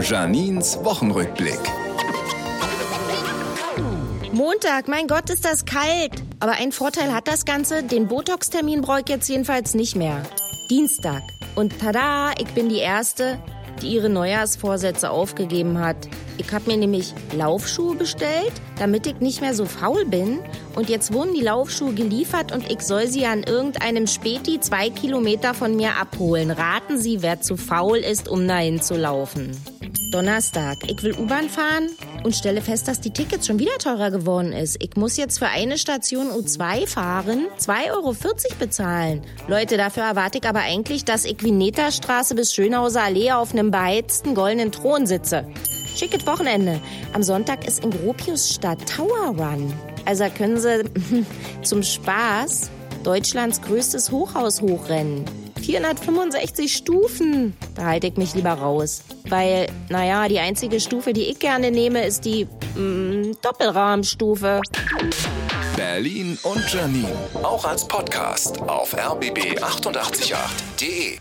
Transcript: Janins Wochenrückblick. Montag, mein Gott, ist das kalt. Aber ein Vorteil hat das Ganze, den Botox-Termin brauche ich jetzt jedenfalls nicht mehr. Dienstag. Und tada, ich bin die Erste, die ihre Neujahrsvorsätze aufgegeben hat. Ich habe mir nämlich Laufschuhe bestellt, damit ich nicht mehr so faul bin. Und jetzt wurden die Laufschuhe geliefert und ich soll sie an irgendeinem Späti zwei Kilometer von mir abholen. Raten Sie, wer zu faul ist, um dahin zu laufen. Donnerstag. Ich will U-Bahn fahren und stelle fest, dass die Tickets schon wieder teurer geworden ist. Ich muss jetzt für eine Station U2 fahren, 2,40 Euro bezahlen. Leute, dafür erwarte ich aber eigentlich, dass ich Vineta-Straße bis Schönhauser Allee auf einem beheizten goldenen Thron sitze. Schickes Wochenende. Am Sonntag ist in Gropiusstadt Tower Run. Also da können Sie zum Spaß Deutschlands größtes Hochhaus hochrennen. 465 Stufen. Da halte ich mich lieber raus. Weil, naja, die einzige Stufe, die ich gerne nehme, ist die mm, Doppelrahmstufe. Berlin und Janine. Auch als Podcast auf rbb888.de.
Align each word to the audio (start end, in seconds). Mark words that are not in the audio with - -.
Janins 0.00 0.78
Wochenrückblick. 0.84 1.58
Montag, 4.32 4.88
mein 4.88 5.06
Gott, 5.06 5.30
ist 5.30 5.44
das 5.44 5.64
kalt. 5.64 6.12
Aber 6.40 6.52
ein 6.52 6.72
Vorteil 6.72 7.14
hat 7.14 7.26
das 7.26 7.44
Ganze, 7.44 7.82
den 7.82 8.06
Botox-Termin 8.06 8.82
brauche 8.82 9.00
ich 9.00 9.08
jetzt 9.08 9.28
jedenfalls 9.28 9.74
nicht 9.74 9.96
mehr. 9.96 10.22
Dienstag. 10.68 11.22
Und 11.54 11.78
tada, 11.80 12.32
ich 12.38 12.48
bin 12.48 12.68
die 12.68 12.78
Erste, 12.78 13.38
die 13.80 13.88
ihre 13.88 14.10
Neujahrsvorsätze 14.10 15.10
aufgegeben 15.10 15.78
hat. 15.78 15.96
Ich 16.38 16.52
habe 16.52 16.70
mir 16.70 16.76
nämlich 16.76 17.14
Laufschuhe 17.34 17.94
bestellt, 17.94 18.52
damit 18.78 19.06
ich 19.06 19.20
nicht 19.20 19.40
mehr 19.40 19.54
so 19.54 19.64
faul 19.64 20.04
bin. 20.04 20.40
Und 20.74 20.88
jetzt 20.88 21.12
wurden 21.12 21.34
die 21.34 21.42
Laufschuhe 21.42 21.94
geliefert 21.94 22.52
und 22.52 22.70
ich 22.70 22.80
soll 22.80 23.06
sie 23.06 23.26
an 23.26 23.42
irgendeinem 23.42 24.06
Späti 24.06 24.60
zwei 24.60 24.90
Kilometer 24.90 25.54
von 25.54 25.76
mir 25.76 25.96
abholen. 26.00 26.50
Raten 26.50 26.98
Sie, 26.98 27.22
wer 27.22 27.40
zu 27.40 27.56
faul 27.56 27.98
ist, 27.98 28.28
um 28.28 28.46
dahin 28.46 28.82
zu 28.82 28.96
laufen. 28.96 29.56
Donnerstag. 30.10 30.78
Ich 30.88 31.02
will 31.02 31.14
U-Bahn 31.18 31.48
fahren 31.48 31.90
und 32.22 32.34
stelle 32.34 32.60
fest, 32.60 32.88
dass 32.88 33.00
die 33.00 33.10
Tickets 33.10 33.46
schon 33.46 33.58
wieder 33.58 33.76
teurer 33.78 34.10
geworden 34.10 34.52
ist. 34.52 34.82
Ich 34.82 34.96
muss 34.96 35.16
jetzt 35.16 35.38
für 35.38 35.48
eine 35.48 35.78
Station 35.78 36.28
U2 36.28 36.86
fahren, 36.86 37.46
2,40 37.58 37.90
Euro 37.92 38.14
bezahlen. 38.58 39.22
Leute, 39.48 39.76
dafür 39.76 40.04
erwarte 40.04 40.38
ich 40.38 40.48
aber 40.48 40.60
eigentlich, 40.60 41.04
dass 41.04 41.24
ich 41.24 41.42
Vineta-Straße 41.42 42.34
bis 42.34 42.54
Schönhauser 42.54 43.02
Allee 43.02 43.32
auf 43.32 43.52
einem 43.52 43.70
beheizten 43.70 44.34
goldenen 44.34 44.72
Thron 44.72 45.06
sitze. 45.06 45.46
Schickes 45.96 46.26
Wochenende. 46.26 46.80
Am 47.14 47.22
Sonntag 47.22 47.66
ist 47.66 47.82
in 47.82 47.90
Gropiusstadt 47.90 48.86
Tower 48.86 49.34
Run. 49.36 49.72
Also 50.04 50.24
da 50.24 50.30
können 50.30 50.60
Sie 50.60 50.84
zum 51.62 51.82
Spaß 51.82 52.70
Deutschlands 53.02 53.62
größtes 53.62 54.10
Hochhaus 54.10 54.60
hochrennen. 54.60 55.24
465 55.62 56.76
Stufen. 56.76 57.56
Da 57.74 57.86
halte 57.86 58.08
ich 58.08 58.16
mich 58.16 58.34
lieber 58.34 58.52
raus. 58.52 59.02
Weil, 59.28 59.68
naja, 59.88 60.28
die 60.28 60.38
einzige 60.38 60.80
Stufe, 60.80 61.12
die 61.12 61.22
ich 61.22 61.38
gerne 61.38 61.70
nehme, 61.70 62.04
ist 62.04 62.24
die 62.24 62.46
mm, 62.76 63.32
Doppelrahmstufe. 63.42 64.60
Berlin 65.76 66.38
und 66.42 66.72
Janine. 66.72 67.12
Auch 67.42 67.64
als 67.64 67.88
Podcast 67.88 68.60
auf 68.62 68.96
rbb888.de. 68.96 71.18